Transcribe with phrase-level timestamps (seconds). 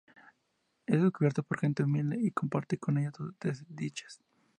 [0.87, 4.19] Es descubierto por gente humilde y comparte con ellas sus desdichas.